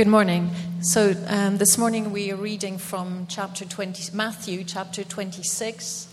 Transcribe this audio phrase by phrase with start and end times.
[0.00, 0.50] Good morning.
[0.80, 6.08] So um, this morning we are reading from chapter 20, Matthew chapter 26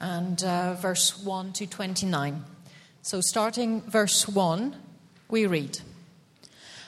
[0.00, 2.44] and uh, verse 1 to 29.
[3.02, 4.76] So starting verse 1,
[5.28, 5.80] we read.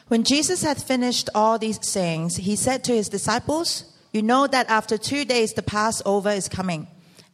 [0.06, 4.70] When Jesus had finished all these sayings, he said to his disciples, You know that
[4.70, 6.86] after two days the Passover is coming,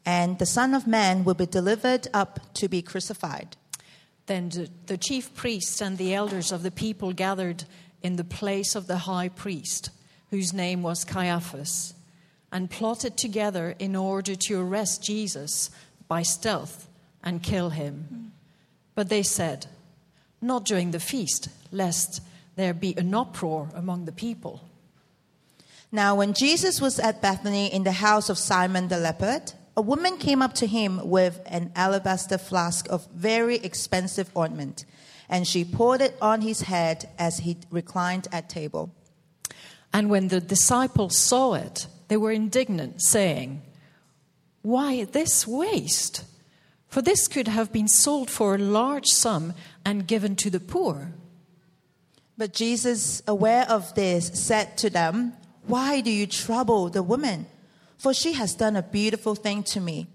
[0.06, 3.58] and the Son of Man will be delivered up to be crucified.
[4.24, 7.64] Then the- the chief priests and the elders of the people gathered
[8.02, 9.90] in the place of the high priest,
[10.30, 11.94] whose name was Caiaphas,
[12.50, 15.70] and plotted together in order to arrest Jesus
[16.08, 16.88] by stealth
[17.22, 18.32] and kill him.
[18.94, 19.66] But they said,
[20.40, 22.20] Not during the feast, lest
[22.56, 24.62] there be an uproar among the people.
[25.90, 29.40] Now, when Jesus was at Bethany in the house of Simon the leper,
[29.76, 34.84] a woman came up to him with an alabaster flask of very expensive ointment,
[35.28, 38.94] and she poured it on his head as he reclined at table.
[39.92, 43.62] And when the disciples saw it, they were indignant, saying,
[44.62, 46.24] Why this waste?
[46.88, 51.12] For this could have been sold for a large sum and given to the poor.
[52.36, 55.34] But Jesus, aware of this, said to them,
[55.66, 57.46] Why do you trouble the woman?
[57.96, 60.08] For she has done a beautiful thing to me.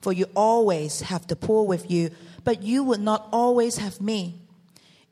[0.00, 2.10] For you always have the poor with you,
[2.44, 4.41] but you would not always have me.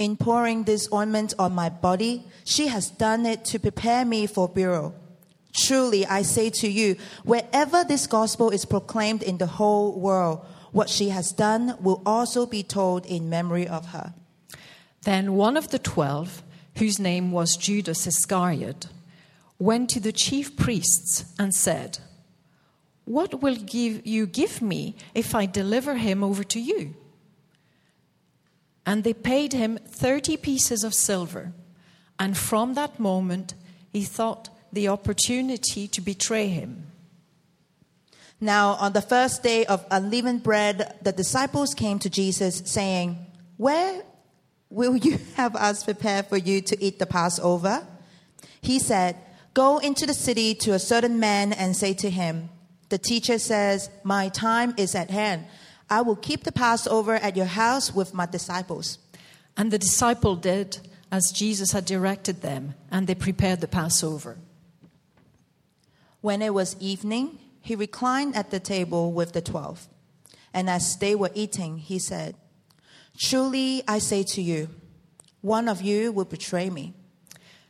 [0.01, 4.49] In pouring this ointment on my body, she has done it to prepare me for
[4.49, 4.95] burial.
[5.53, 10.89] Truly, I say to you, wherever this gospel is proclaimed in the whole world, what
[10.89, 14.15] she has done will also be told in memory of her.
[15.03, 16.43] Then one of the twelve,
[16.77, 18.87] whose name was Judas Iscariot,
[19.59, 21.99] went to the chief priests and said,
[23.05, 26.95] What will give you give me if I deliver him over to you?
[28.87, 31.53] And they paid him thirty pieces of silver.
[32.19, 33.55] And from that moment,
[33.93, 36.87] he thought the opportunity to betray him.
[38.41, 43.19] Now, on the first day of unleavened bread, the disciples came to Jesus, saying,
[43.59, 44.03] Where
[44.71, 47.87] will you have us prepare for you to eat the Passover?
[48.63, 49.17] He said,
[49.53, 52.49] Go into the city to a certain man and say to him,
[52.89, 55.45] The teacher says, My time is at hand.
[55.91, 58.99] I will keep the Passover at your house with my disciples.
[59.57, 60.79] And the disciple did
[61.11, 64.39] as Jesus had directed them, and they prepared the Passover.
[66.21, 69.89] When it was evening, he reclined at the table with the twelve.
[70.55, 72.37] And as they were eating, he said,
[73.19, 74.69] Truly I say to you,
[75.41, 76.95] one of you will betray me.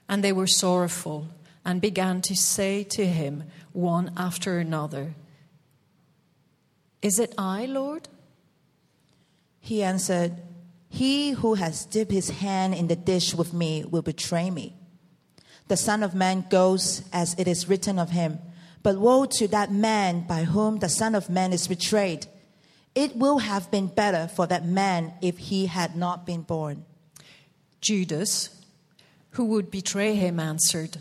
[0.09, 1.29] And they were sorrowful
[1.65, 5.15] and began to say to him one after another,
[7.03, 8.09] Is it I, Lord?
[9.61, 10.37] He answered,
[10.89, 14.77] He who has dipped his hand in the dish with me will betray me.
[15.69, 18.39] The Son of Man goes as it is written of him.
[18.83, 22.27] But woe to that man by whom the Son of Man is betrayed.
[22.95, 26.85] It will have been better for that man if he had not been born.
[27.81, 28.51] Judas,
[29.33, 30.99] who would betray him, answered,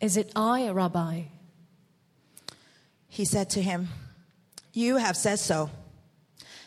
[0.00, 1.24] Is it I, Rabbi?
[3.08, 3.88] He said to him,
[4.76, 5.70] You have said so.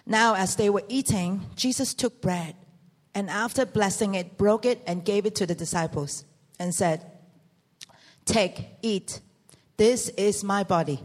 [0.03, 2.55] Now, as they were eating, Jesus took bread
[3.13, 6.25] and after blessing it, broke it and gave it to the disciples
[6.57, 7.05] and said,
[8.25, 9.21] Take, eat.
[9.77, 11.03] This is my body.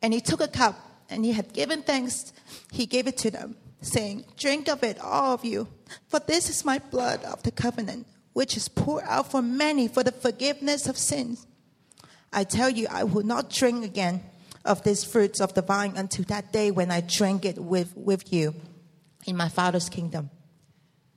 [0.00, 0.76] And he took a cup
[1.10, 2.32] and he had given thanks.
[2.72, 5.68] He gave it to them, saying, Drink of it, all of you,
[6.08, 10.02] for this is my blood of the covenant, which is poured out for many for
[10.02, 11.46] the forgiveness of sins.
[12.32, 14.22] I tell you, I will not drink again
[14.64, 18.32] of these fruits of the vine until that day when I drink it with, with
[18.32, 18.54] you
[19.26, 20.30] in my Father's kingdom.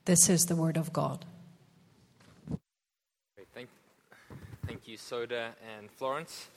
[0.05, 1.25] This is the word of God.
[3.53, 3.69] Thank,
[4.67, 6.47] thank you, Soda and Florence.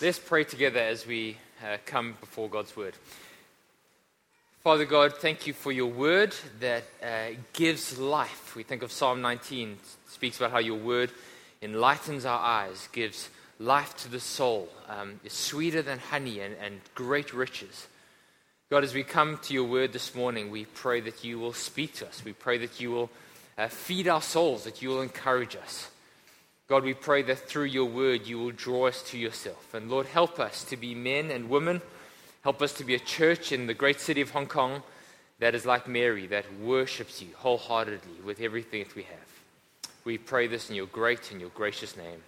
[0.00, 2.94] Let's pray together as we uh, come before God's word.
[4.62, 8.54] Father God, thank you for your word that uh, gives life.
[8.54, 9.78] We think of Psalm 19,
[10.08, 11.10] speaks about how your word
[11.62, 13.28] enlightens our eyes, gives
[13.58, 17.86] life to the soul, um, is sweeter than honey and, and great riches.
[18.70, 21.94] God, as we come to your word this morning, we pray that you will speak
[21.94, 22.22] to us.
[22.24, 23.10] We pray that you will
[23.56, 25.90] uh, feed our souls, that you will encourage us.
[26.68, 29.72] God, we pray that through your word you will draw us to yourself.
[29.72, 31.80] And Lord, help us to be men and women.
[32.42, 34.82] Help us to be a church in the great city of Hong Kong
[35.38, 39.92] that is like Mary, that worships you wholeheartedly with everything that we have.
[40.04, 42.22] We pray this in your great and your gracious name.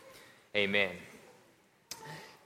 [0.56, 0.90] Amen.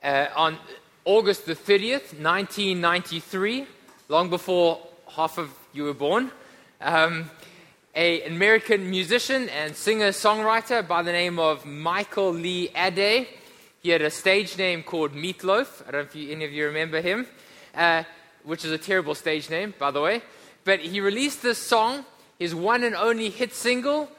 [0.05, 0.59] Uh, on
[1.07, 3.65] August the 30th, 1993,
[4.11, 4.79] long before
[5.09, 6.31] half of you were born,
[6.83, 7.31] um,
[7.95, 13.27] a American musician and singer-songwriter by the name of Michael Lee Aday.
[13.81, 15.89] He had a stage name called Meatloaf.
[15.89, 17.27] I don't know if any of you remember him,
[17.75, 18.03] uh,
[18.43, 20.21] which is a terrible stage name, by the way.
[20.65, 22.05] But he released this song,
[22.39, 24.11] his one and only hit single.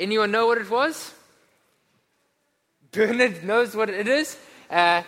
[0.00, 1.14] Anyone know what it was?
[2.90, 4.36] Bernard knows what it is.
[4.68, 5.04] Uh,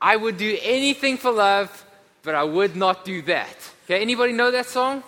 [0.00, 1.84] I would do anything for love,
[2.22, 3.56] but I would not do that.
[3.84, 5.02] Okay, anybody know that song?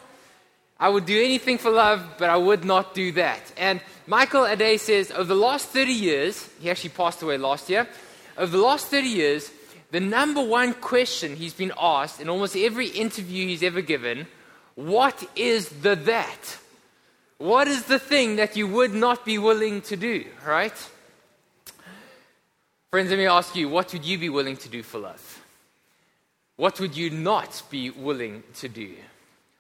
[0.78, 3.40] I would do anything for love, but I would not do that.
[3.56, 7.86] And Michael Aday says, over the last 30 years, he actually passed away last year.
[8.36, 9.50] Over the last 30 years,
[9.92, 14.26] the number one question he's been asked in almost every interview he's ever given
[14.74, 16.58] what is the that?
[17.38, 20.72] What is the thing that you would not be willing to do, right?
[22.92, 25.42] Friends, let me ask you, what would you be willing to do for love?
[26.56, 28.92] What would you not be willing to do?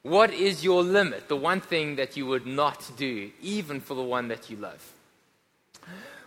[0.02, 1.28] What is your limit?
[1.28, 4.92] The one thing that you would not do, even for the one that you love.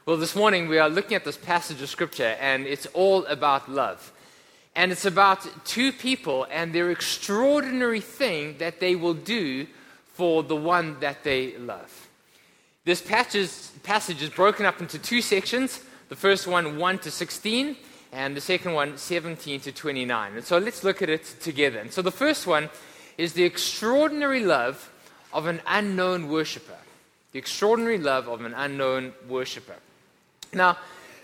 [0.07, 3.69] Well, this morning we are looking at this passage of Scripture, and it's all about
[3.69, 4.11] love.
[4.75, 9.67] And it's about two people and their extraordinary thing that they will do
[10.13, 12.07] for the one that they love.
[12.83, 13.51] This passage,
[13.83, 15.81] passage is broken up into two sections.
[16.09, 17.75] The first one, 1 to 16,
[18.11, 20.35] and the second one, 17 to 29.
[20.35, 21.79] And so let's look at it together.
[21.79, 22.69] And so the first one
[23.17, 24.91] is the extraordinary love
[25.33, 26.77] of an unknown worshiper.
[27.31, 29.75] The extraordinary love of an unknown worshiper.
[30.53, 30.77] Now,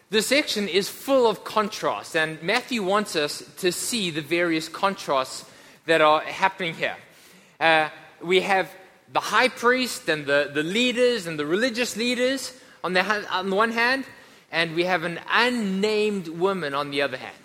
[0.09, 5.45] this section is full of contrast, and Matthew wants us to see the various contrasts
[5.85, 6.97] that are happening here.
[7.59, 7.87] Uh,
[8.21, 8.69] we have
[9.13, 12.53] the high priest and the, the leaders and the religious leaders
[12.83, 13.01] on the,
[13.31, 14.03] on the one hand,
[14.51, 17.35] and we have an unnamed woman on the other hand.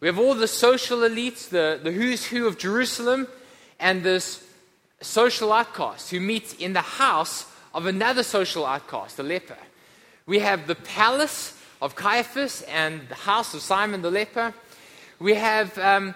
[0.00, 3.26] We have all the social elites, the, the who's who of Jerusalem,
[3.80, 4.46] and this
[5.00, 9.56] social outcast who meets in the house of another social outcast, a leper.
[10.26, 14.54] We have the palace of Caiaphas and the house of Simon the leper.
[15.18, 16.14] We have, um,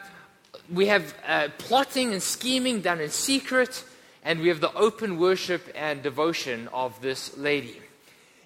[0.73, 3.85] we have uh, plotting and scheming done in secret,
[4.23, 7.81] and we have the open worship and devotion of this lady.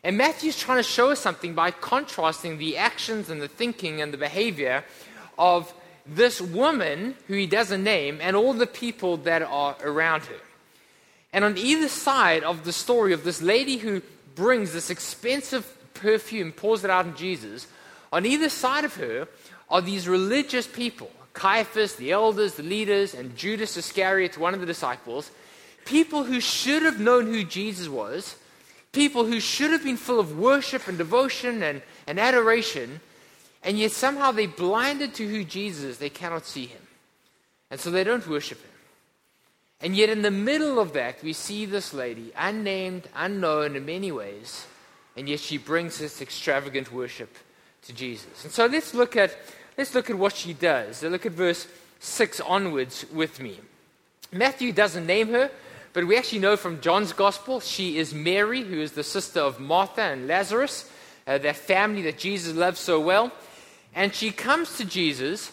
[0.04, 4.12] And Matthew's trying to show us something by contrasting the actions and the thinking and
[4.12, 4.84] the behavior
[5.38, 5.72] of
[6.06, 10.36] this woman, who he doesn't name, and all the people that are around her.
[11.32, 14.02] And on either side of the story of this lady who
[14.34, 17.66] brings this expensive perfume, pours it out on Jesus,
[18.12, 19.26] on either side of her
[19.70, 24.66] are these religious people Caiaphas, the elders, the leaders, and Judas Iscariot, one of the
[24.66, 25.32] disciples,
[25.84, 28.36] people who should have known who Jesus was,
[28.94, 33.00] people who should have been full of worship and devotion and, and adoration
[33.64, 35.98] and yet somehow they're blinded to who Jesus is.
[35.98, 36.82] They cannot see him.
[37.70, 38.70] And so they don't worship him.
[39.80, 44.12] And yet in the middle of that, we see this lady, unnamed, unknown in many
[44.12, 44.66] ways,
[45.16, 47.34] and yet she brings this extravagant worship
[47.82, 48.44] to Jesus.
[48.44, 49.36] And so let's look at,
[49.76, 50.98] let's look at what she does.
[50.98, 51.66] So look at verse
[52.00, 53.58] 6 onwards with me.
[54.30, 55.50] Matthew doesn't name her,
[55.94, 59.60] but we actually know from John's gospel she is Mary, who is the sister of
[59.60, 60.90] Martha and Lazarus,
[61.26, 63.30] uh, that family that Jesus loved so well.
[63.94, 65.52] And she comes to Jesus.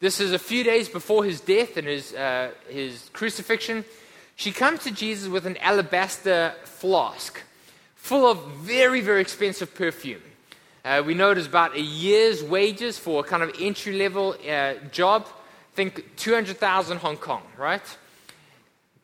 [0.00, 3.84] This is a few days before his death and his, uh, his crucifixion.
[4.34, 7.42] She comes to Jesus with an alabaster flask
[7.94, 10.22] full of very, very expensive perfume.
[10.86, 14.34] Uh, we know it is about a year's wages for a kind of entry level
[14.48, 15.28] uh, job.
[15.74, 17.82] Think 200,000 Hong Kong, right?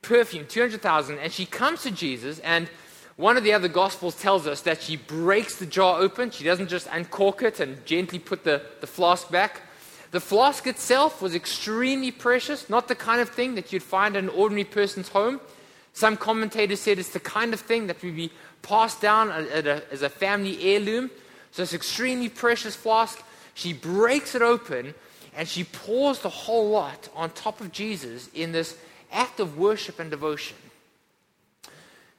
[0.03, 1.19] Perfume, 200,000.
[1.19, 2.69] And she comes to Jesus, and
[3.17, 6.31] one of the other Gospels tells us that she breaks the jar open.
[6.31, 9.63] She doesn't just uncork it and gently put the, the flask back.
[10.11, 14.25] The flask itself was extremely precious, not the kind of thing that you'd find in
[14.27, 15.41] an ordinary person's home.
[15.93, 18.31] Some commentators said it's the kind of thing that would be
[18.63, 21.11] passed down a, as a family heirloom.
[21.51, 23.21] So it's extremely precious flask.
[23.55, 24.95] She breaks it open
[25.37, 28.79] and she pours the whole lot on top of Jesus in this
[29.13, 30.57] act of worship and devotion.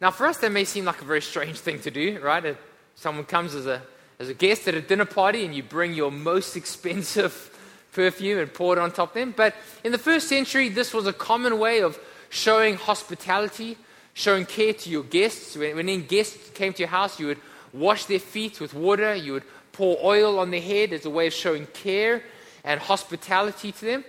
[0.01, 2.43] Now, for us, that may seem like a very strange thing to do, right?
[2.43, 2.57] If
[2.95, 3.81] someone comes as a,
[4.19, 7.45] as a guest at a dinner party and you bring your most expensive
[7.91, 9.33] perfume and pour it on top of them.
[9.35, 13.77] But in the first century, this was a common way of showing hospitality,
[14.13, 15.57] showing care to your guests.
[15.57, 17.39] When, when any guests came to your house, you would
[17.73, 21.27] wash their feet with water, you would pour oil on their head as a way
[21.27, 22.23] of showing care
[22.63, 24.05] and hospitality to them.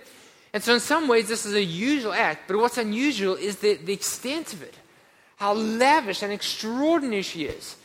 [0.53, 3.75] And so, in some ways, this is a usual act, but what's unusual is the,
[3.75, 4.75] the extent of it
[5.41, 7.75] how lavish and extraordinary she is.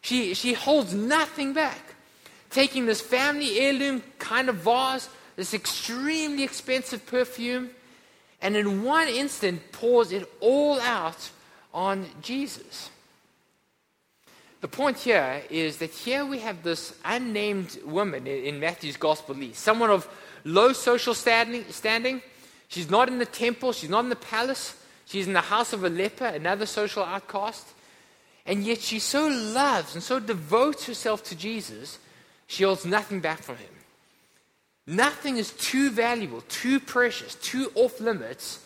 [0.00, 1.94] She, she holds nothing back.
[2.50, 7.70] Taking this family heirloom kind of vase, this extremely expensive perfume,
[8.42, 11.30] and in one instant pours it all out
[11.72, 12.90] on Jesus.
[14.60, 19.90] The point here is that here we have this unnamed woman in Matthew's gospel, someone
[19.90, 20.08] of
[20.44, 22.22] low social standing, standing.
[22.68, 25.84] She's not in the temple, she's not in the palace, she's in the house of
[25.84, 27.68] a leper, another social outcast.
[28.46, 31.98] And yet she so loves and so devotes herself to Jesus,
[32.46, 33.68] she holds nothing back from him.
[34.86, 38.60] Nothing is too valuable, too precious, too off limits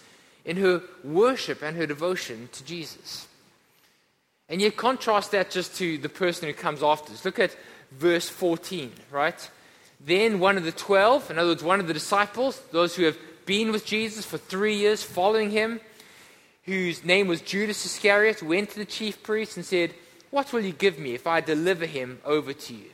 [0.45, 3.29] in her worship and her devotion to Jesus.
[4.49, 7.25] And yet, contrast that just to the person who comes after us.
[7.25, 7.55] Look at
[7.93, 9.51] verse 14, right?
[10.01, 13.19] Then one of the twelve, in other words, one of the disciples, those who have
[13.47, 15.81] been with Jesus for three years, following him,
[16.65, 19.95] whose name was Judas Iscariot, went to the chief priests and said,
[20.31, 22.91] What will you give me if I deliver him over to you?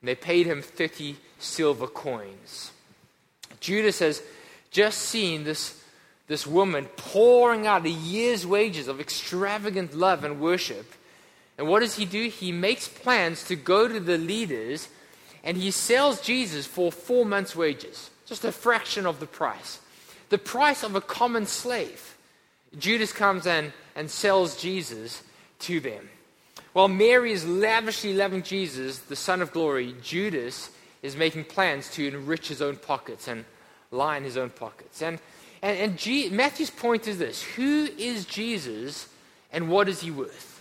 [0.00, 2.72] And they paid him 30 silver coins.
[3.60, 4.22] Judas has
[4.70, 5.82] just seen this
[6.28, 10.92] this woman pouring out a year's wages of extravagant love and worship.
[11.56, 12.28] And what does he do?
[12.28, 14.88] He makes plans to go to the leaders
[15.44, 19.80] and he sells Jesus for four months' wages, just a fraction of the price.
[20.28, 22.16] The price of a common slave.
[22.78, 25.22] Judas comes in and sells Jesus
[25.60, 26.08] to them.
[26.74, 30.70] While Mary is lavishly loving Jesus, the Son of Glory, Judas
[31.02, 33.44] is making plans to enrich his own pockets and
[33.90, 35.00] line his own pockets.
[35.00, 35.18] And
[35.62, 39.08] and, and G, Matthew's point is this Who is Jesus
[39.52, 40.57] and what is he worth?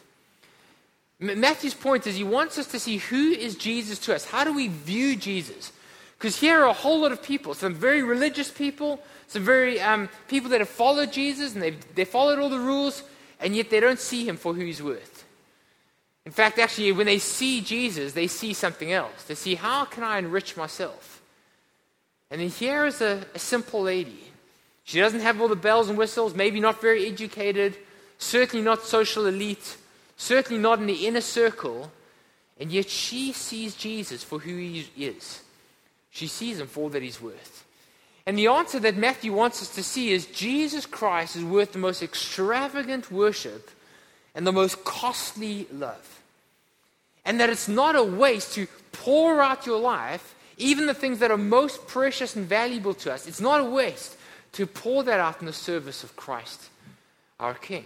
[1.19, 4.25] Matthew's point is he wants us to see who is Jesus to us.
[4.25, 5.71] How do we view Jesus?
[6.17, 10.09] Because here are a whole lot of people, some very religious people, some very um,
[10.27, 13.03] people that have followed Jesus and they've they followed all the rules,
[13.39, 15.25] and yet they don't see him for who he's worth.
[16.25, 19.24] In fact, actually, when they see Jesus, they see something else.
[19.24, 21.21] They see, how can I enrich myself?
[22.29, 24.27] And then here is a, a simple lady
[24.88, 27.75] she doesn't have all the bells and whistles, maybe not very educated,
[28.19, 29.75] certainly not social elite,
[30.17, 31.91] certainly not in the inner circle,
[32.59, 35.41] and yet she sees Jesus for who he is.
[36.09, 37.63] She sees him for all that he's worth.
[38.25, 41.79] And the answer that Matthew wants us to see is Jesus Christ is worth the
[41.79, 43.69] most extravagant worship
[44.36, 46.21] and the most costly love.
[47.24, 51.31] And that it's not a waste to pour out your life, even the things that
[51.31, 53.27] are most precious and valuable to us.
[53.27, 54.17] It's not a waste
[54.53, 56.69] to pour that out in the service of Christ,
[57.39, 57.86] our King.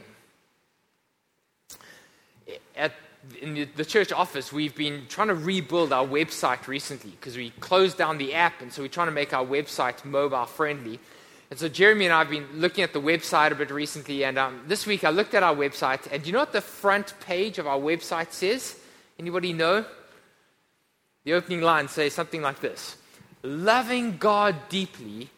[2.75, 2.93] At
[3.39, 7.51] in the, the, church office, we've been trying to rebuild our website recently because we
[7.59, 10.99] closed down the app, and so we're trying to make our website mobile friendly.
[11.51, 14.39] And so Jeremy and I have been looking at the website a bit recently, and
[14.39, 17.13] um, this week I looked at our website, and do you know what the front
[17.19, 18.79] page of our website says?
[19.19, 19.85] Anybody know?
[21.23, 22.97] The opening line says something like this
[23.43, 25.29] Loving God deeply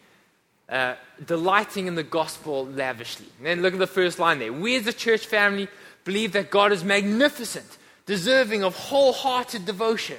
[0.69, 0.95] uh,
[1.25, 3.27] delighting in the gospel lavishly.
[3.38, 4.53] And then look at the first line there.
[4.53, 5.67] We as a church family
[6.03, 10.17] believe that God is magnificent, deserving of wholehearted devotion.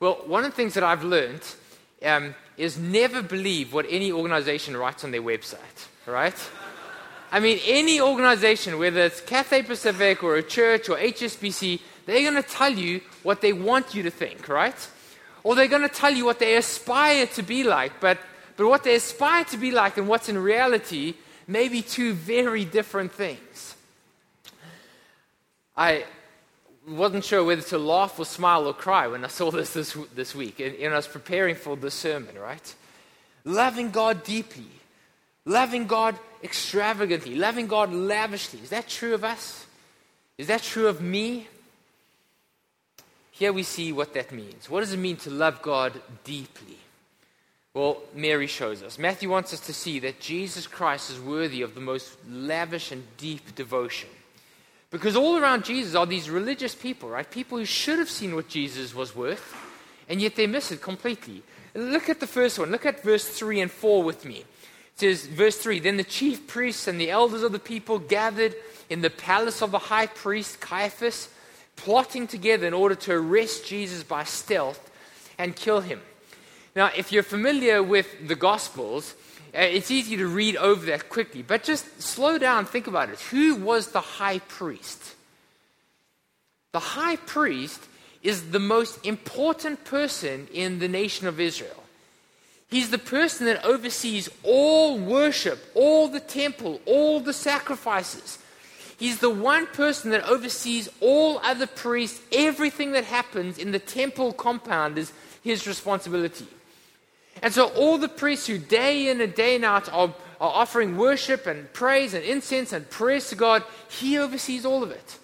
[0.00, 1.42] Well, one of the things that I've learned
[2.04, 6.34] um, is never believe what any organization writes on their website, right?
[7.30, 12.42] I mean, any organization, whether it's Cathay Pacific or a church or HSBC, they're going
[12.42, 14.88] to tell you what they want you to think, right?
[15.44, 18.18] Or they're going to tell you what they aspire to be like, but
[18.56, 21.14] but what they aspire to be like and what's in reality
[21.46, 23.76] may be two very different things.
[25.76, 26.04] I
[26.86, 30.34] wasn't sure whether to laugh or smile or cry when I saw this this, this
[30.34, 32.74] week, and, and I was preparing for the sermon, right?
[33.44, 34.66] Loving God deeply,
[35.44, 38.60] loving God extravagantly, loving God lavishly.
[38.60, 39.66] Is that true of us?
[40.38, 41.46] Is that true of me?
[43.30, 44.68] Here we see what that means.
[44.68, 46.78] What does it mean to love God deeply?
[47.74, 48.98] Well, Mary shows us.
[48.98, 53.04] Matthew wants us to see that Jesus Christ is worthy of the most lavish and
[53.16, 54.10] deep devotion.
[54.92, 57.28] Because all around Jesus are these religious people, right?
[57.28, 59.56] People who should have seen what Jesus was worth,
[60.06, 61.42] and yet they miss it completely.
[61.74, 62.70] Look at the first one.
[62.70, 64.40] Look at verse 3 and 4 with me.
[64.40, 64.46] It
[64.96, 68.54] says, verse 3 Then the chief priests and the elders of the people gathered
[68.90, 71.30] in the palace of the high priest Caiaphas,
[71.76, 74.90] plotting together in order to arrest Jesus by stealth
[75.38, 76.02] and kill him.
[76.76, 79.14] Now, if you're familiar with the Gospels,
[79.54, 83.20] Uh, it's easy to read over that quickly, but just slow down, think about it.
[83.20, 85.14] Who was the high priest?
[86.72, 87.82] The high priest
[88.22, 91.82] is the most important person in the nation of Israel.
[92.70, 98.38] He's the person that oversees all worship, all the temple, all the sacrifices.
[98.98, 102.22] He's the one person that oversees all other priests.
[102.32, 106.46] Everything that happens in the temple compound is his responsibility.
[107.42, 111.46] And so all the priests who day in and day out are, are offering worship
[111.46, 115.18] and praise and incense and praise to God, he oversees all of it.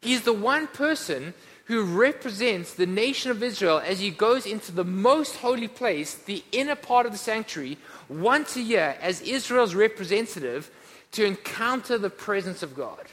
[0.00, 1.34] He's the one person
[1.66, 6.42] who represents the nation of Israel as he goes into the most holy place, the
[6.50, 7.76] inner part of the sanctuary,
[8.08, 10.70] once a year as Israel's representative
[11.12, 13.04] to encounter the presence of God.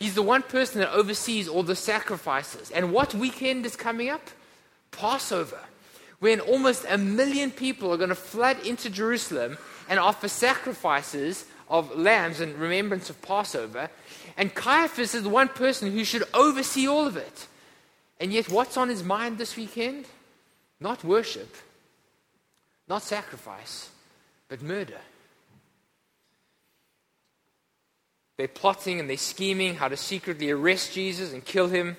[0.00, 2.70] He's the one person that oversees all the sacrifices.
[2.72, 4.22] And what weekend is coming up?
[4.90, 5.60] Passover,
[6.20, 9.58] when almost a million people are going to flood into Jerusalem
[9.88, 13.90] and offer sacrifices of lambs in remembrance of Passover.
[14.36, 17.46] And Caiaphas is the one person who should oversee all of it.
[18.20, 20.04] And yet, what's on his mind this weekend?
[20.78, 21.56] Not worship,
[22.88, 23.90] not sacrifice,
[24.48, 25.00] but murder.
[28.36, 31.96] They're plotting and they're scheming how to secretly arrest Jesus and kill him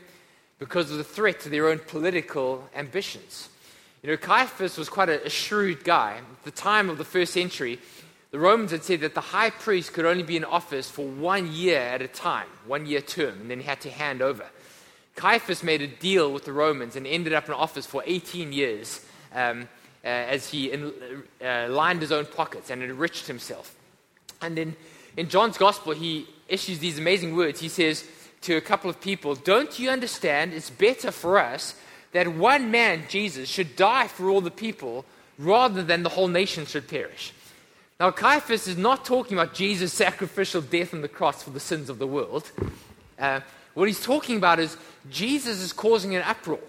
[0.58, 3.50] because of the threat to their own political ambitions.
[4.04, 6.18] You know, Caiaphas was quite a, a shrewd guy.
[6.18, 7.80] At the time of the first century,
[8.32, 11.52] the Romans had said that the high priest could only be in office for one
[11.52, 14.46] year at a time, one year term, and then he had to hand over.
[15.16, 19.06] Caiaphas made a deal with the Romans and ended up in office for 18 years
[19.36, 19.68] um,
[20.04, 20.94] uh, as he in,
[21.44, 23.76] uh, lined his own pockets and enriched himself.
[24.42, 24.76] And then
[25.16, 27.60] in John's gospel, he issues these amazing words.
[27.60, 28.08] He says
[28.42, 30.54] to a couple of people, Don't you understand?
[30.54, 31.76] It's better for us
[32.12, 35.06] that one man, Jesus, should die for all the people
[35.38, 37.34] rather than the whole nation should perish.
[38.00, 41.90] Now, Caiaphas is not talking about Jesus' sacrificial death on the cross for the sins
[41.90, 42.52] of the world.
[43.20, 43.42] Uh,
[43.74, 44.76] what he's talking about is
[45.10, 46.60] Jesus is causing an uproar.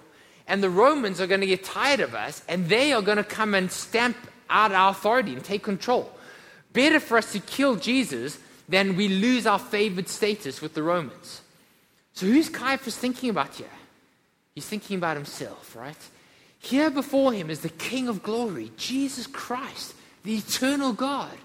[0.46, 3.24] And the Romans are going to get tired of us, and they are going to
[3.24, 4.16] come and stamp
[4.50, 6.12] out our authority and take control.
[6.72, 11.42] Better for us to kill Jesus than we lose our favored status with the Romans.
[12.14, 13.66] So, who's Caiaphas thinking about here?
[14.54, 15.96] He's thinking about himself, right?
[16.58, 19.94] Here before him is the King of glory, Jesus Christ
[20.24, 21.36] the eternal God.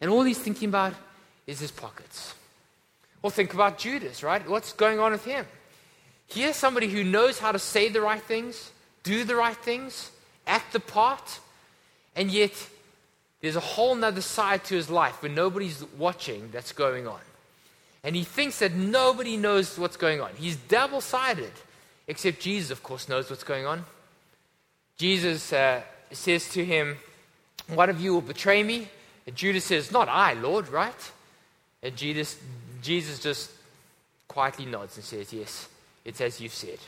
[0.00, 0.94] And all he's thinking about
[1.46, 2.34] is his pockets.
[3.22, 4.48] Well, think about Judas, right?
[4.48, 5.46] What's going on with him?
[6.26, 8.70] Here's somebody who knows how to say the right things,
[9.02, 10.10] do the right things,
[10.46, 11.40] act the part,
[12.14, 12.52] and yet
[13.40, 17.20] there's a whole nother side to his life where nobody's watching that's going on.
[18.04, 20.30] And he thinks that nobody knows what's going on.
[20.36, 21.52] He's double sided,
[22.08, 23.84] except Jesus, of course, knows what's going on.
[24.96, 26.96] Jesus uh, says to him,
[27.68, 28.88] one of you will betray me.
[29.26, 31.12] And Judas says, Not I, Lord, right?
[31.82, 32.38] And Judas,
[32.82, 33.50] Jesus just
[34.26, 35.68] quietly nods and says, Yes,
[36.04, 36.78] it's as you've said.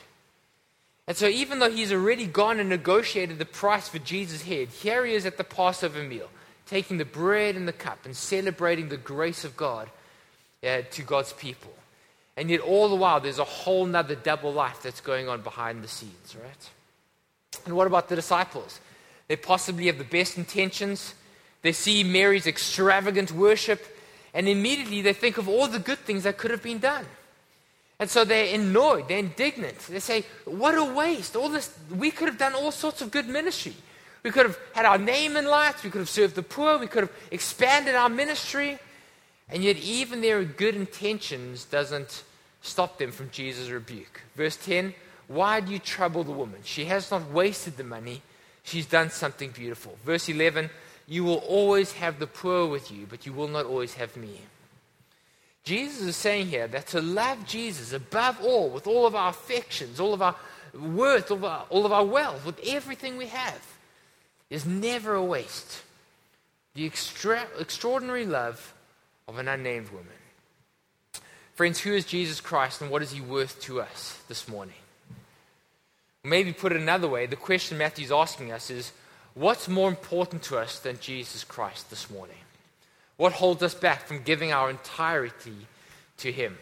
[1.07, 5.05] And so, even though he's already gone and negotiated the price for Jesus' head, here
[5.05, 6.29] he is at the Passover meal,
[6.65, 9.89] taking the bread and the cup and celebrating the grace of God
[10.63, 11.73] uh, to God's people.
[12.41, 15.83] And yet, all the while, there's a whole nother double life that's going on behind
[15.83, 16.69] the scenes, right?
[17.67, 18.79] And what about the disciples?
[19.27, 21.13] They possibly have the best intentions.
[21.61, 23.85] They see Mary's extravagant worship,
[24.33, 27.05] and immediately they think of all the good things that could have been done.
[27.99, 29.77] And so they're annoyed, they're indignant.
[29.77, 31.35] They say, What a waste.
[31.35, 33.75] All this we could have done all sorts of good ministry.
[34.23, 36.87] We could have had our name in lights, we could have served the poor, we
[36.87, 38.79] could have expanded our ministry.
[39.47, 42.23] And yet even their good intentions doesn't
[42.61, 44.21] stop them from Jesus' rebuke.
[44.35, 44.93] Verse 10
[45.27, 46.61] Why do you trouble the woman?
[46.63, 48.21] She has not wasted the money
[48.63, 49.97] she's done something beautiful.
[50.05, 50.69] Verse 11
[51.07, 54.41] You will always have the poor with you, but you will not always have me.
[55.63, 59.99] Jesus is saying here that to love Jesus above all, with all of our affections,
[59.99, 60.35] all of our
[60.73, 63.61] worth, all of our, all of our wealth, with everything we have,
[64.49, 65.83] is never a waste.
[66.73, 68.73] The extra, extraordinary love
[69.27, 70.07] of an unnamed woman.
[71.61, 74.73] Friends, who is Jesus Christ and what is he worth to us this morning?
[76.23, 78.91] Maybe put it another way, the question Matthew's asking us is
[79.35, 82.37] what's more important to us than Jesus Christ this morning?
[83.17, 85.67] What holds us back from giving our entirety
[86.17, 86.57] to Him?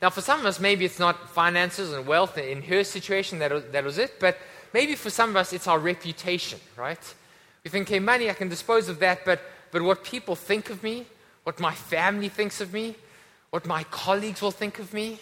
[0.00, 2.38] Now, for some of us, maybe it's not finances and wealth.
[2.38, 4.20] In her situation, that was, that was it.
[4.20, 4.38] But
[4.72, 7.14] maybe for some of us, it's our reputation, right?
[7.64, 9.24] We think, hey, money, I can dispose of that.
[9.24, 9.40] But,
[9.72, 11.06] but what people think of me,
[11.42, 12.94] what my family thinks of me,
[13.50, 15.18] what my colleagues will think of me,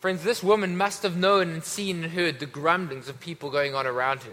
[0.00, 3.74] Friends, this woman must have known and seen and heard the grumblings of people going
[3.74, 4.30] on around her.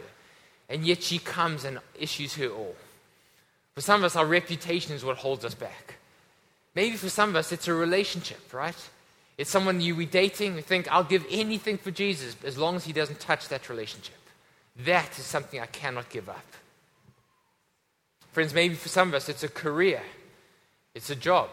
[0.70, 2.76] And yet she comes and issues her all.
[3.74, 5.96] For some of us, our reputation is what holds us back.
[6.76, 8.76] Maybe for some of us, it's a relationship, right?
[9.38, 12.86] It's someone you we dating, we think, I'll give anything for Jesus as long as
[12.86, 14.16] he doesn't touch that relationship.
[14.86, 16.46] That is something I cannot give up.
[18.34, 20.02] Friends, maybe for some of us, it's a career,
[20.94, 21.50] it's a job.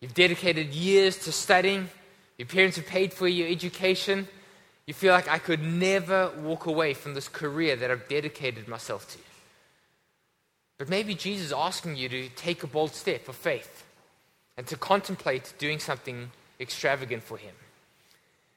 [0.00, 1.88] You've dedicated years to studying,
[2.38, 4.28] your parents have paid for your education.
[4.86, 9.10] You feel like I could never walk away from this career that I've dedicated myself
[9.12, 9.18] to.
[10.78, 13.84] But maybe Jesus is asking you to take a bold step of faith
[14.56, 16.30] and to contemplate doing something
[16.60, 17.54] extravagant for Him.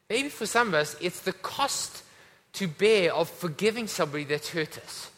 [0.08, 2.02] Maybe for some of us, it's the cost
[2.54, 5.10] to bear of forgiving somebody that's hurt us.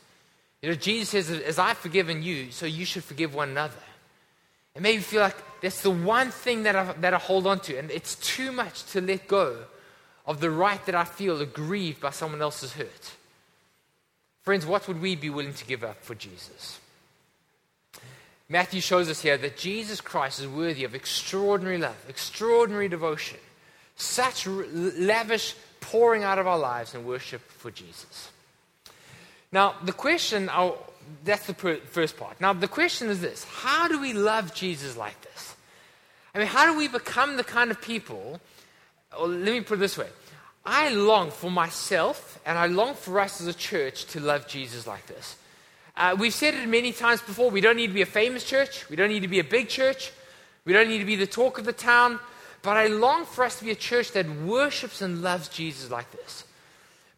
[0.61, 3.75] You know, Jesus says, As I've forgiven you, so you should forgive one another.
[4.75, 7.79] And maybe feel like that's the one thing that I, that I hold on to,
[7.79, 9.59] and it's too much to let go
[10.27, 13.13] of the right that I feel aggrieved by someone else's hurt.
[14.43, 16.81] Friends, what would we be willing to give up for Jesus?
[18.49, 23.39] Matthew shows us here that Jesus Christ is worthy of extraordinary love, extraordinary devotion,
[23.97, 28.31] such lavish pouring out of our lives in worship for Jesus.
[29.53, 30.79] Now, the question, I'll,
[31.25, 32.41] that's the first part.
[32.41, 35.57] Now, the question is this How do we love Jesus like this?
[36.35, 38.41] I mean, how do we become the kind of people?
[39.19, 40.09] Or let me put it this way
[40.65, 44.87] I long for myself and I long for us as a church to love Jesus
[44.87, 45.37] like this.
[45.97, 47.51] Uh, we've said it many times before.
[47.51, 48.89] We don't need to be a famous church.
[48.89, 50.13] We don't need to be a big church.
[50.65, 52.19] We don't need to be the talk of the town.
[52.63, 56.11] But I long for us to be a church that worships and loves Jesus like
[56.13, 56.45] this.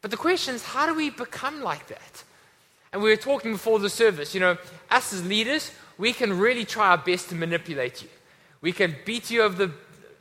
[0.01, 2.25] But the question is, how do we become like that?
[2.95, 4.57] And we were talking before the service, you know,
[4.89, 8.09] us as leaders, we can really try our best to manipulate you.
[8.61, 9.73] We can beat you over the,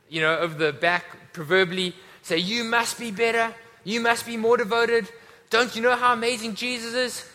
[0.08, 3.54] you know, over the back, proverbially, say, you must be better.
[3.84, 5.08] You must be more devoted.
[5.50, 7.30] Don't you know how amazing Jesus is?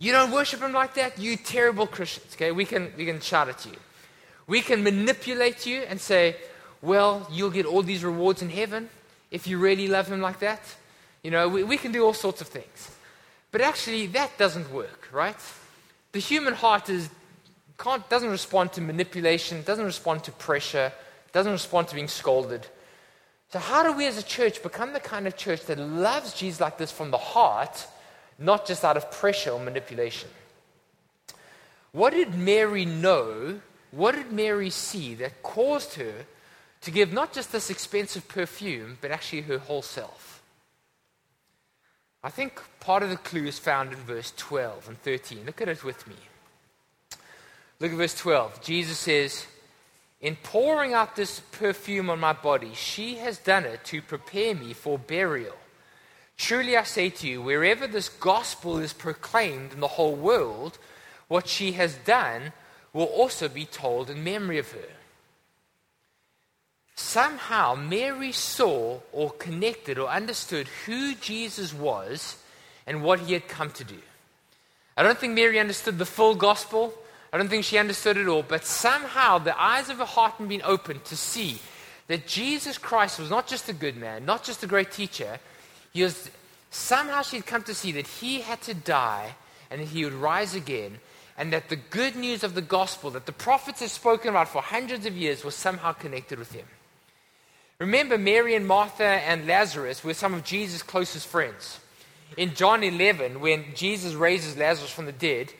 [0.00, 1.16] You don't worship him like that?
[1.16, 2.34] You terrible Christians.
[2.34, 3.76] Okay, we can, we can shout at you.
[4.48, 6.34] We can manipulate you and say,
[6.82, 8.90] well, you'll get all these rewards in heaven
[9.30, 10.60] if you really love him like that.
[11.22, 12.90] You know, we, we can do all sorts of things.
[13.52, 15.36] But actually, that doesn't work, right?
[16.12, 17.08] The human heart is,
[17.78, 20.92] can't, doesn't respond to manipulation, doesn't respond to pressure,
[21.32, 22.66] doesn't respond to being scolded.
[23.50, 26.60] So, how do we as a church become the kind of church that loves Jesus
[26.60, 27.86] like this from the heart
[28.40, 30.30] not just out of pressure or manipulation.
[31.92, 33.60] What did Mary know?
[33.90, 36.24] What did Mary see that caused her
[36.80, 40.39] to give not just this expensive perfume, but actually her whole self?
[42.22, 45.46] I think part of the clue is found in verse 12 and 13.
[45.46, 46.16] Look at it with me.
[47.78, 48.62] Look at verse 12.
[48.62, 49.46] Jesus says,
[50.20, 54.74] In pouring out this perfume on my body, she has done it to prepare me
[54.74, 55.56] for burial.
[56.36, 60.78] Truly I say to you, wherever this gospel is proclaimed in the whole world,
[61.28, 62.52] what she has done
[62.92, 64.88] will also be told in memory of her.
[67.00, 72.36] Somehow, Mary saw or connected or understood who Jesus was
[72.86, 73.98] and what he had come to do.
[74.96, 76.94] I don't think Mary understood the full gospel.
[77.32, 78.42] I don't think she understood it all.
[78.42, 81.58] But somehow, the eyes of her heart had been opened to see
[82.06, 85.40] that Jesus Christ was not just a good man, not just a great teacher,
[85.92, 86.30] he was,
[86.70, 89.34] somehow she'd come to see that he had to die
[89.70, 91.00] and that he would rise again,
[91.38, 94.60] and that the good news of the gospel that the prophets had spoken about for
[94.60, 96.66] hundreds of years was somehow connected with him.
[97.80, 101.80] Remember, Mary and Martha and Lazarus were some of Jesus' closest friends.
[102.36, 105.54] In John 11, when Jesus raises Lazarus from the dead,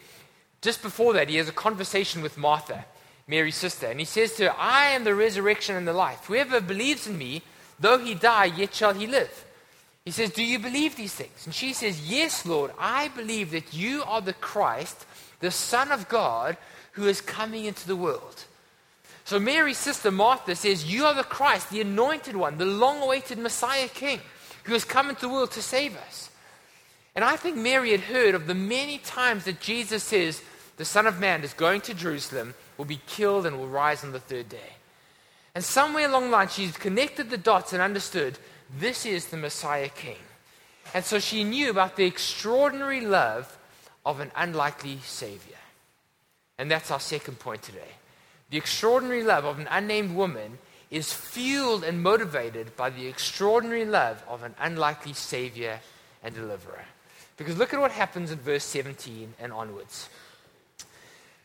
[0.60, 2.84] just before that, he has a conversation with Martha,
[3.26, 6.26] Mary's sister, and he says to her, I am the resurrection and the life.
[6.26, 7.40] Whoever believes in me,
[7.78, 9.46] though he die, yet shall he live.
[10.04, 11.46] He says, Do you believe these things?
[11.46, 15.06] And she says, Yes, Lord, I believe that you are the Christ,
[15.40, 16.58] the Son of God,
[16.92, 18.44] who is coming into the world.
[19.30, 23.38] So Mary's sister Martha says, You are the Christ, the anointed one, the long awaited
[23.38, 24.18] Messiah King,
[24.64, 26.30] who has come into the world to save us.
[27.14, 30.42] And I think Mary had heard of the many times that Jesus says,
[30.78, 34.10] The Son of Man is going to Jerusalem, will be killed, and will rise on
[34.10, 34.72] the third day.
[35.54, 38.36] And somewhere along the line, she's connected the dots and understood
[38.80, 40.18] this is the Messiah King.
[40.92, 43.56] And so she knew about the extraordinary love
[44.04, 45.54] of an unlikely Savior.
[46.58, 47.92] And that's our second point today.
[48.50, 50.58] The extraordinary love of an unnamed woman
[50.90, 55.80] is fueled and motivated by the extraordinary love of an unlikely Savior
[56.22, 56.84] and Deliverer.
[57.36, 60.08] Because look at what happens in verse 17 and onwards.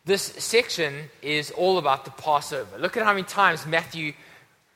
[0.04, 2.78] This section is all about the Passover.
[2.78, 4.14] Look at how many times Matthew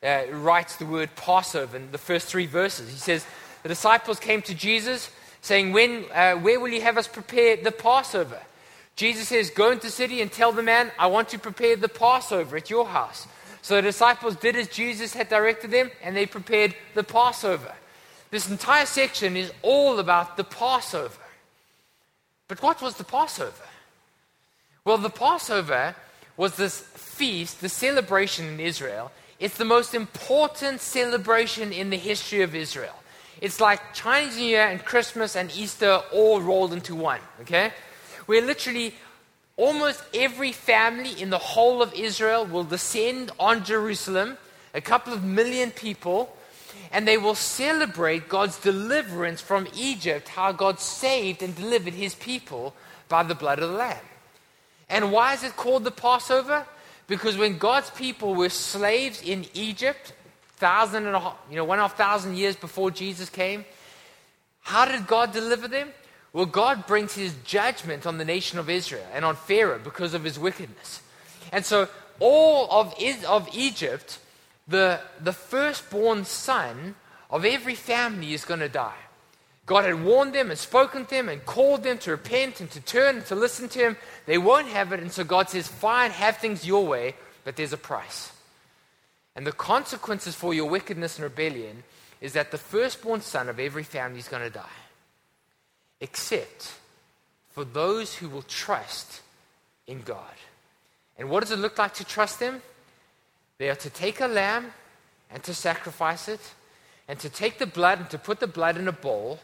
[0.03, 2.89] uh, writes the word Passover in the first three verses.
[2.89, 3.25] He says,
[3.63, 5.11] The disciples came to Jesus
[5.41, 8.39] saying, when, uh, Where will you have us prepare the Passover?
[8.99, 11.87] Jesus says, Go into the city and tell the man, I want to prepare the
[11.87, 13.27] Passover at your house.
[13.61, 17.73] So the disciples did as Jesus had directed them, and they prepared the Passover.
[18.29, 21.23] This entire section is all about the Passover.
[22.49, 23.53] But what was the Passover?
[24.83, 25.95] Well, the Passover
[26.35, 32.41] was this feast, the celebration in Israel it's the most important celebration in the history
[32.41, 32.93] of Israel.
[33.41, 37.71] It's like Chinese New Year and Christmas and Easter all rolled into one, okay?
[38.29, 38.93] Where literally
[39.57, 44.37] almost every family in the whole of Israel will descend on Jerusalem,
[44.75, 46.37] a couple of million people,
[46.91, 52.75] and they will celebrate God's deliverance from Egypt, how God saved and delivered his people
[53.07, 53.97] by the blood of the Lamb.
[54.89, 56.67] And why is it called the Passover?
[57.07, 60.13] Because when God's people were slaves in Egypt,
[60.57, 63.65] thousand and a half, you know, one and a half thousand years before Jesus came,
[64.61, 65.89] how did God deliver them?
[66.31, 70.23] Well, God brings his judgment on the nation of Israel and on Pharaoh because of
[70.23, 71.01] his wickedness.
[71.51, 71.89] And so,
[72.19, 72.93] all of,
[73.27, 74.19] of Egypt,
[74.67, 76.95] the, the firstborn son
[77.31, 78.97] of every family is going to die.
[79.65, 82.81] God had warned them and spoken to them and called them to repent and to
[82.81, 83.97] turn and to listen to Him.
[84.25, 84.99] They won't have it.
[84.99, 88.31] And so God says, Fine, have things your way, but there's a price.
[89.35, 91.83] And the consequences for your wickedness and rebellion
[92.19, 94.88] is that the firstborn son of every family is going to die
[96.01, 96.73] except
[97.51, 99.21] for those who will trust
[99.87, 100.23] in God.
[101.17, 102.61] And what does it look like to trust Him?
[103.57, 104.71] They are to take a lamb
[105.31, 106.39] and to sacrifice it,
[107.07, 109.39] and to take the blood and to put the blood in a bowl,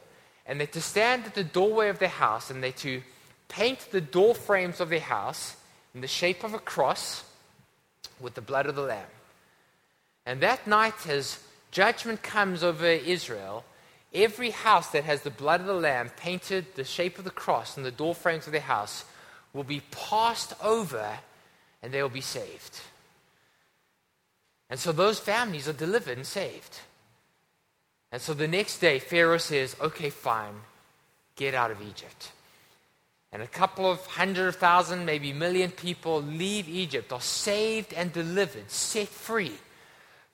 [0.46, 3.02] and they're to stand at the doorway of their house, and they're to
[3.50, 5.56] paint the door frames of their house
[5.94, 7.24] in the shape of a cross
[8.20, 9.08] with the blood of the lamb.
[10.26, 11.40] And that night, as
[11.72, 13.64] judgment comes over Israel,
[14.16, 17.78] Every house that has the blood of the Lamb painted the shape of the cross
[17.78, 19.04] on the door frames of their house
[19.54, 21.20] will be passed over
[21.84, 22.80] and they will be saved.
[24.70, 26.80] And so those families are delivered and saved.
[28.12, 30.56] And so the next day, Pharaoh says, Okay, fine,
[31.36, 32.32] get out of Egypt.
[33.34, 38.72] And a couple of hundred thousand, maybe million people leave Egypt, are saved and delivered,
[38.72, 39.52] set free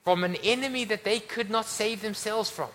[0.04, 2.68] from an enemy that they could not save themselves from.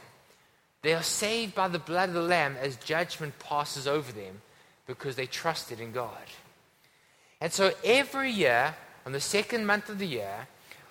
[0.81, 4.41] They are saved by the blood of the Lamb as judgment passes over them
[4.85, 6.27] because they trusted in God.
[7.41, 10.47] And so every year, on the second month of the year,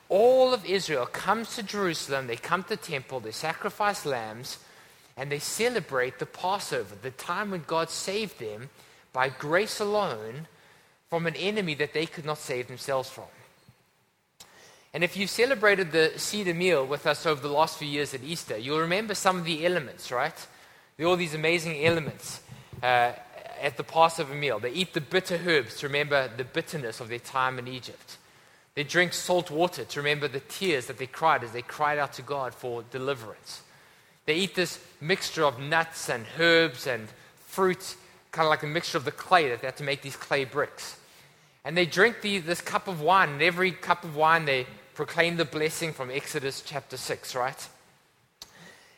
[0.08, 4.58] all of Israel comes to Jerusalem, they come to the temple, they sacrifice lambs,
[5.16, 8.70] and they celebrate the Passover, the time when God saved them
[9.12, 10.46] by grace alone
[11.08, 13.24] from an enemy that they could not save themselves from.
[14.96, 18.24] And if you celebrated the Seder meal with us over the last few years at
[18.24, 20.46] Easter, you'll remember some of the elements, right?
[20.96, 22.40] There are all these amazing elements
[22.82, 23.12] uh,
[23.60, 24.58] at the Passover meal.
[24.58, 28.16] They eat the bitter herbs to remember the bitterness of their time in Egypt.
[28.74, 32.14] They drink salt water to remember the tears that they cried as they cried out
[32.14, 33.60] to God for deliverance.
[34.24, 37.06] They eat this mixture of nuts and herbs and
[37.48, 37.96] fruit,
[38.32, 40.46] kind of like a mixture of the clay that they had to make these clay
[40.46, 40.96] bricks.
[41.66, 45.36] And they drink the, this cup of wine, and every cup of wine they proclaim
[45.36, 47.68] the blessing from Exodus chapter 6, right?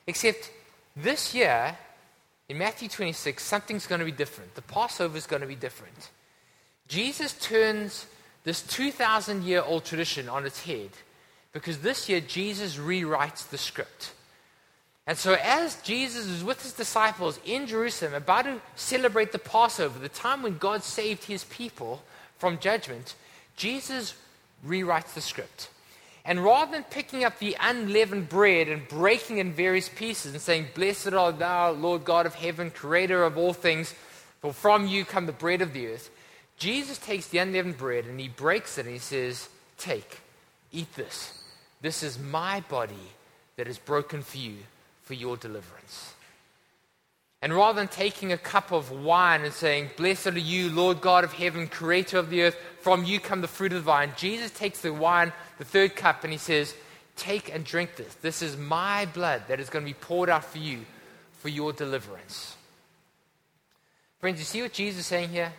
[0.07, 0.51] Except
[0.97, 1.77] this year,
[2.49, 4.55] in Matthew 26, something's going to be different.
[4.55, 6.11] The Passover is going to be different.
[6.87, 8.07] Jesus turns
[8.45, 10.91] this 2,000 year old tradition on its head
[11.53, 14.13] because this year Jesus rewrites the script.
[15.05, 19.99] And so, as Jesus is with his disciples in Jerusalem, about to celebrate the Passover,
[19.99, 22.03] the time when God saved his people
[22.37, 23.15] from judgment,
[23.57, 24.15] Jesus
[24.65, 25.71] rewrites the script.
[26.29, 30.67] And rather than picking up the unleavened bread and breaking in various pieces and saying,
[30.75, 33.95] Blessed art thou, Lord God of heaven, creator of all things,
[34.43, 36.11] for from you come the bread of the earth,
[36.59, 40.21] Jesus takes the unleavened bread and he breaks it and he says, Take,
[40.71, 41.33] eat this.
[41.81, 42.95] This is my body
[43.57, 44.57] that is broken for you
[45.05, 46.12] for your deliverance.
[47.41, 51.25] And rather than taking a cup of wine and saying, Blessed are you, Lord God
[51.25, 54.51] of heaven, creator of the earth, from you come the fruit of the vine, Jesus
[54.51, 56.75] takes the wine, the third cup, and he says,
[57.16, 58.14] Take and drink this.
[58.14, 60.81] This is my blood that is going to be poured out for you
[61.40, 62.57] for your deliverance.
[64.21, 65.53] Friends, you see what Jesus is saying here?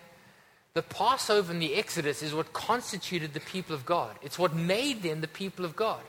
[0.74, 4.16] The Passover and the Exodus is what constituted the people of God.
[4.22, 6.02] It's what made them the people of God.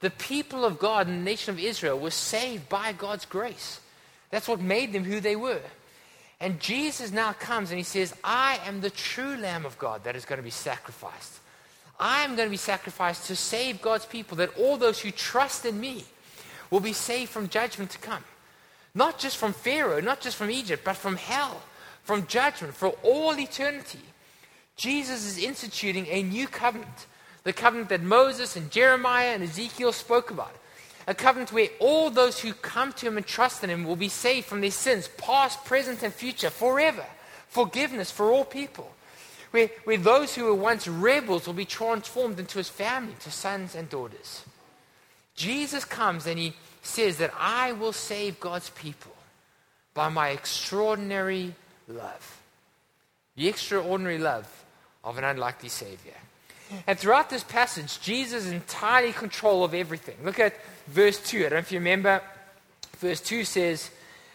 [0.00, 3.80] The people of God and the nation of Israel were saved by God's grace.
[4.30, 5.62] That's what made them who they were.
[6.40, 10.16] And Jesus now comes and he says, I am the true Lamb of God that
[10.16, 11.40] is going to be sacrificed.
[11.98, 15.64] I am going to be sacrificed to save God's people, that all those who trust
[15.64, 16.04] in me
[16.70, 18.24] will be saved from judgment to come.
[18.94, 21.62] Not just from Pharaoh, not just from Egypt, but from hell,
[22.02, 24.00] from judgment for all eternity.
[24.76, 27.06] Jesus is instituting a new covenant,
[27.44, 30.54] the covenant that Moses and Jeremiah and Ezekiel spoke about
[31.06, 34.08] a covenant where all those who come to him and trust in him will be
[34.08, 37.04] saved from their sins, past, present, and future, forever.
[37.48, 38.90] Forgiveness for all people.
[39.54, 43.76] Where, where those who were once rebels will be transformed into his family, to sons
[43.76, 44.42] and daughters.
[45.36, 49.14] Jesus comes and he says that I will save God's people
[49.94, 51.54] by my extraordinary
[51.86, 52.40] love.
[53.36, 54.64] The extraordinary love
[55.04, 56.18] of an unlikely Savior.
[56.88, 60.16] And throughout this passage, Jesus is entirely control of everything.
[60.24, 60.54] Look at
[60.88, 61.38] verse 2.
[61.38, 62.22] I don't know if you remember.
[62.98, 63.92] Verse 2 says,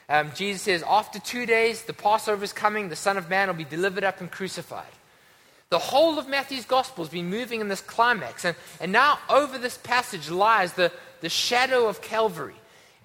[0.08, 3.56] um, Jesus says, After two days, the Passover is coming, the Son of Man will
[3.56, 4.86] be delivered up and crucified.
[5.70, 8.44] The whole of Matthew's gospel has been moving in this climax.
[8.44, 12.56] And, and now over this passage lies the, the shadow of Calvary.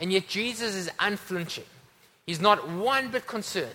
[0.00, 1.64] And yet Jesus is unflinching.
[2.26, 3.70] He's not one bit concerned.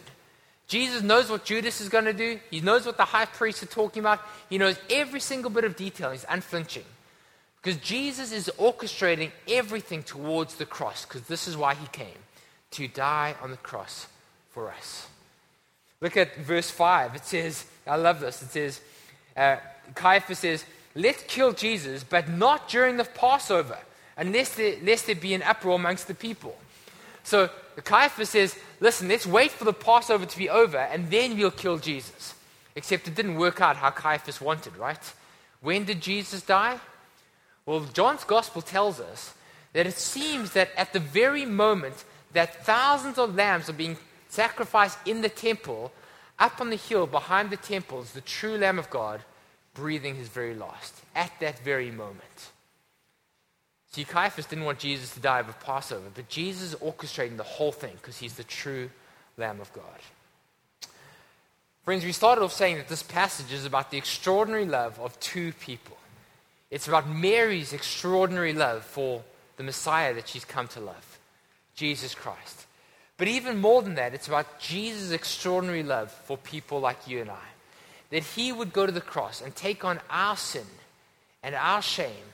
[0.68, 2.40] Jesus knows what Judas is going to do.
[2.50, 4.22] He knows what the high priests are talking about.
[4.50, 6.12] He knows every single bit of detail.
[6.12, 6.86] He's unflinching.
[7.62, 12.08] Because Jesus is orchestrating everything towards the cross, because this is why he came
[12.72, 14.08] to die on the cross
[14.52, 15.08] for us.
[16.02, 17.16] Look at verse 5.
[17.16, 18.42] It says, I love this.
[18.42, 18.82] It says,
[19.36, 19.58] uh,
[19.96, 23.78] Caiaphas says, Let's kill Jesus, but not during the Passover,
[24.18, 26.58] unless there, there be an uproar amongst the people.
[27.24, 27.50] So
[27.84, 31.78] Caiaphas says, Listen, let's wait for the Passover to be over, and then we'll kill
[31.78, 32.34] Jesus.
[32.76, 35.14] Except it didn't work out how Caiaphas wanted, right?
[35.62, 36.80] When did Jesus die?
[37.66, 39.34] Well, John's gospel tells us
[39.74, 43.98] that it seems that at the very moment that thousands of lambs are being
[44.30, 45.92] sacrificed in the temple,
[46.38, 49.22] up on the hill behind the temple is the true Lamb of God
[49.74, 52.52] breathing his very last at that very moment.
[53.92, 57.44] See, Caiaphas didn't want Jesus to die of a Passover, but Jesus is orchestrating the
[57.44, 58.90] whole thing because he's the true
[59.38, 59.84] Lamb of God.
[61.84, 65.54] Friends, we started off saying that this passage is about the extraordinary love of two
[65.54, 65.98] people.
[66.70, 69.24] It's about Mary's extraordinary love for
[69.58, 71.20] the Messiah that she's come to love.
[71.74, 72.68] Jesus Christ.
[73.20, 77.30] But even more than that, it's about Jesus' extraordinary love for people like you and
[77.30, 77.48] I.
[78.12, 80.66] That he would go to the cross and take on our sin
[81.44, 82.32] and our shame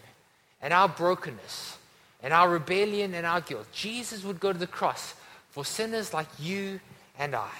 [0.61, 1.79] and our brokenness
[2.21, 3.67] and our rebellion and our guilt.
[3.73, 5.15] Jesus would go to the cross
[5.49, 6.79] for sinners like you
[7.17, 7.51] and I.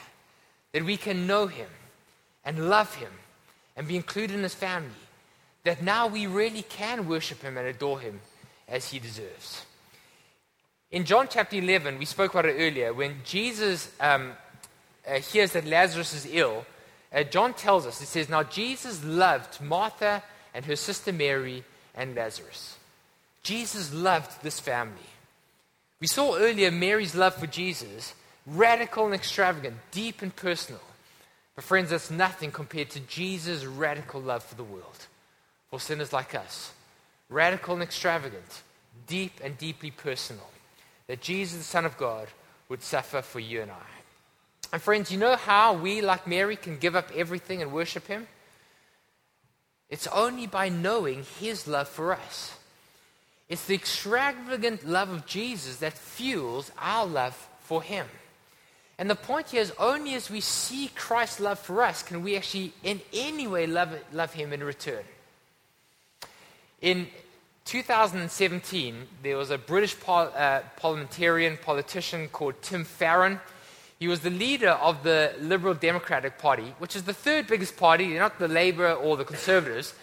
[0.74, 1.70] That we can know him
[2.46, 3.12] and love him
[3.76, 4.90] and be included in his family.
[5.64, 8.22] That now we really can worship him and adore him
[8.68, 9.66] as he deserves.
[10.96, 14.32] In John chapter 11, we spoke about it earlier, when Jesus um,
[15.06, 16.66] uh, hears that Lazarus is ill,
[17.14, 22.16] uh, John tells us, it says, Now Jesus loved Martha and her sister Mary and
[22.16, 22.78] Lazarus.
[23.44, 25.10] Jesus loved this family.
[26.00, 28.14] We saw earlier Mary's love for Jesus,
[28.48, 30.80] radical and extravagant, deep and personal.
[31.56, 35.08] But, friends, that's nothing compared to Jesus' radical love for the world,
[35.70, 36.72] for sinners like us.
[37.28, 38.64] Radical and extravagant,
[39.08, 40.52] deep and deeply personal
[41.08, 42.28] that Jesus, the Son of God,
[42.70, 43.96] would suffer for you and I.
[44.74, 48.28] And friends, you know how we, like Mary, can give up everything and worship Him?
[49.90, 52.58] It's only by knowing His love for us.
[53.48, 58.08] It's the extravagant love of Jesus that fuels our love for Him.
[58.98, 62.38] And the point here is only as we see Christ's love for us can we
[62.38, 65.04] actually, in any way, love, love Him in return.
[66.82, 67.08] In
[67.66, 73.40] 2017, there was a British par- uh, parliamentarian politician called Tim Farron.
[73.98, 78.20] He was the leader of the Liberal Democratic Party, which is the third biggest party,
[78.20, 79.96] not the Labour or the Conservatives.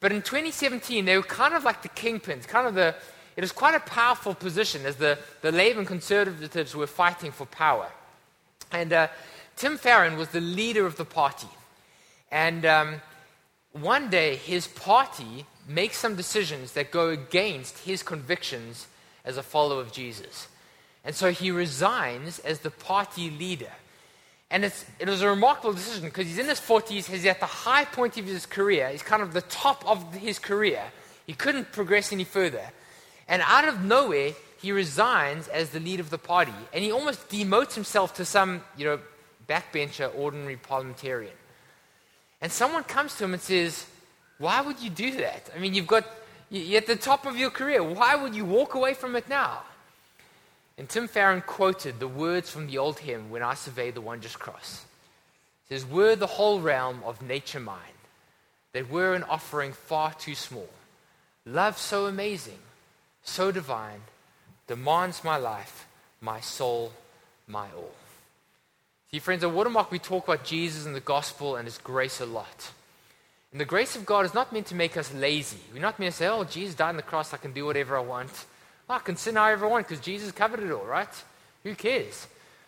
[0.00, 2.94] But in 2017, they were kind of like the kingpins, kind of the,
[3.36, 7.46] it was quite a powerful position as the, the Labour and Conservatives were fighting for
[7.46, 7.90] power.
[8.70, 9.08] And uh,
[9.56, 11.48] Tim Farron was the leader of the party.
[12.30, 13.00] And um,
[13.72, 18.88] one day, his party make some decisions that go against his convictions
[19.24, 20.48] as a follower of Jesus.
[21.04, 23.72] And so he resigns as the party leader.
[24.50, 27.84] And it was a remarkable decision because he's in his 40s, he's at the high
[27.84, 30.82] point of his career, he's kind of the top of his career.
[31.26, 32.70] He couldn't progress any further.
[33.28, 36.54] And out of nowhere, he resigns as the leader of the party.
[36.72, 38.98] And he almost demotes himself to some, you know,
[39.46, 41.34] backbencher, ordinary parliamentarian.
[42.40, 43.86] And someone comes to him and says,
[44.38, 45.50] why would you do that?
[45.54, 46.04] I mean, you've got,
[46.50, 47.82] you're at the top of your career.
[47.82, 49.62] Why would you walk away from it now?
[50.78, 54.36] And Tim Farron quoted the words from the old hymn, When I Survey the Wondrous
[54.36, 54.84] Cross.
[55.64, 57.98] It says, Were the whole realm of nature mine,
[58.72, 60.68] that were an offering far too small.
[61.44, 62.58] Love so amazing,
[63.24, 64.02] so divine,
[64.68, 65.86] demands my life,
[66.20, 66.92] my soul,
[67.48, 67.94] my all.
[69.10, 72.26] See, friends, at Watermark, we talk about Jesus and the gospel and his grace a
[72.26, 72.70] lot.
[73.52, 75.58] And the grace of God is not meant to make us lazy.
[75.72, 77.96] We're not meant to say, oh, Jesus died on the cross, I can do whatever
[77.96, 78.30] I want.
[78.86, 81.08] Well, I can sin however I want because Jesus covered it all, right?
[81.62, 82.26] Who cares?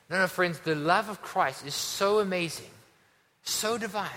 [0.09, 2.71] No, no, friends, the love of Christ is so amazing,
[3.43, 4.09] so divine,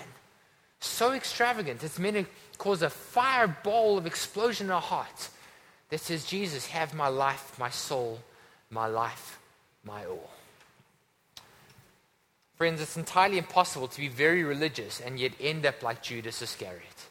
[0.79, 1.83] so extravagant.
[1.83, 2.25] It's meant to
[2.57, 5.29] cause a fireball of explosion in our hearts
[5.89, 8.19] that says, Jesus, have my life, my soul,
[8.71, 9.37] my life,
[9.85, 10.32] my all.
[12.55, 17.07] Friends, it's entirely impossible to be very religious and yet end up like Judas Iscariot.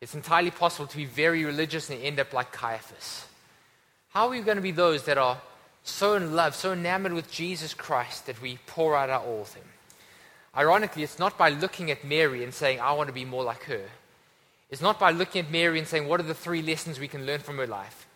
[0.00, 3.26] It's entirely possible to be very religious and end up like Caiaphas.
[4.10, 5.40] How are we going to be those that are
[5.84, 9.58] so in love, so enamored with Jesus Christ that we pour out our all to
[9.58, 9.64] Him?
[10.56, 13.62] Ironically, it's not by looking at Mary and saying, I want to be more like
[13.64, 13.88] her.
[14.68, 17.24] It's not by looking at Mary and saying, What are the three lessons we can
[17.24, 18.06] learn from her life?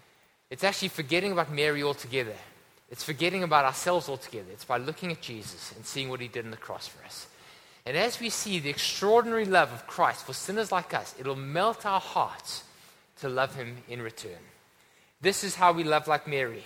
[0.50, 2.36] It's actually forgetting about Mary altogether.
[2.90, 4.50] It's forgetting about ourselves altogether.
[4.52, 7.26] It's by looking at Jesus and seeing what He did on the cross for us.
[7.84, 11.86] And as we see the extraordinary love of Christ for sinners like us, it'll melt
[11.86, 12.64] our hearts
[13.20, 14.38] to love Him in return.
[15.20, 16.64] This is how we love like Mary,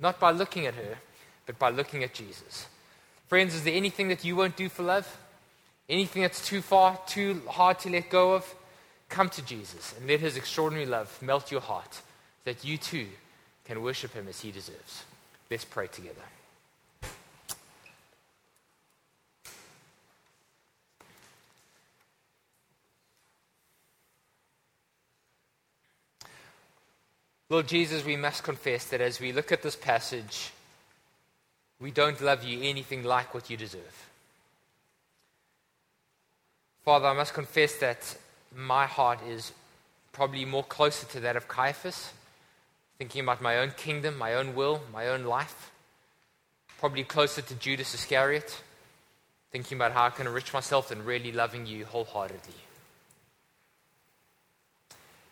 [0.00, 0.98] not by looking at her,
[1.46, 2.66] but by looking at Jesus.
[3.28, 5.18] Friends, is there anything that you won't do for love?
[5.88, 8.54] Anything that's too far, too hard to let go of?
[9.08, 12.00] Come to Jesus and let his extraordinary love melt your heart
[12.44, 13.08] that you too
[13.64, 15.04] can worship him as he deserves.
[15.52, 16.22] Let's pray together.
[27.50, 30.52] Lord Jesus, we must confess that as we look at this passage,
[31.78, 34.08] we don't love you anything like what you deserve.
[36.82, 38.16] Father, I must confess that
[38.56, 39.52] my heart is
[40.12, 42.14] probably more closer to that of Caiaphas,
[43.02, 45.72] thinking about my own kingdom, my own will, my own life.
[46.78, 48.62] Probably closer to Judas Iscariot,
[49.50, 52.54] thinking about how I can enrich myself than really loving you wholeheartedly.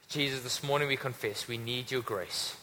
[0.09, 2.57] Jesus, this morning we confess we need your grace,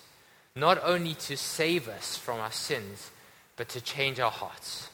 [0.58, 3.10] not only to save us from our sins
[3.55, 4.89] but to change our hearts.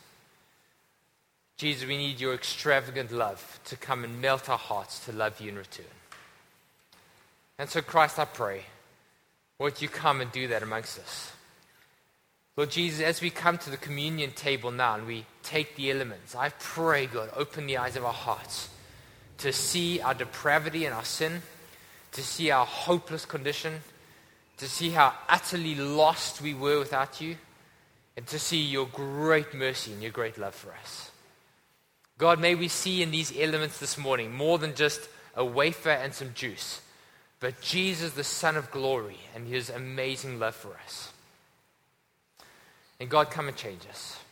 [1.58, 5.50] Jesus, we need your extravagant love to come and melt our hearts to love you
[5.50, 5.88] in return.
[7.58, 8.66] And so, Christ, I pray,
[9.64, 11.32] would you come and do that amongst us?
[12.56, 16.36] Lord Jesus, as we come to the communion table now and we take the elements,
[16.36, 18.70] I pray, God, open the eyes of our hearts
[19.40, 21.42] to see our depravity and our sin,
[22.12, 23.82] to see our hopeless condition,
[24.58, 27.38] to see how utterly lost we were without you
[28.16, 31.10] and to see your great mercy and your great love for us.
[32.18, 36.14] God, may we see in these elements this morning more than just a wafer and
[36.14, 36.82] some juice,
[37.44, 41.12] but Jesus, the Son of glory, and his amazing love for us.
[43.02, 44.23] And God, come and change us.